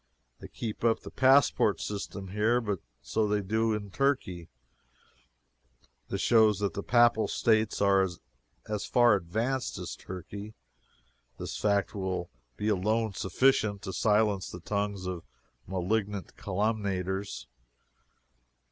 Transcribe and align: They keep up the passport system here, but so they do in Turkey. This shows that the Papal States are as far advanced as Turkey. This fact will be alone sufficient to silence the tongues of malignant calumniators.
They 0.39 0.47
keep 0.47 0.83
up 0.83 1.01
the 1.01 1.11
passport 1.11 1.79
system 1.79 2.29
here, 2.29 2.59
but 2.59 2.79
so 3.03 3.27
they 3.27 3.41
do 3.41 3.71
in 3.71 3.91
Turkey. 3.91 4.49
This 6.07 6.21
shows 6.21 6.57
that 6.57 6.73
the 6.73 6.81
Papal 6.81 7.27
States 7.27 7.83
are 7.83 8.07
as 8.67 8.85
far 8.87 9.13
advanced 9.13 9.77
as 9.77 9.95
Turkey. 9.95 10.55
This 11.37 11.55
fact 11.55 11.93
will 11.93 12.31
be 12.57 12.67
alone 12.67 13.13
sufficient 13.13 13.83
to 13.83 13.93
silence 13.93 14.49
the 14.49 14.59
tongues 14.61 15.05
of 15.05 15.21
malignant 15.67 16.35
calumniators. 16.35 17.45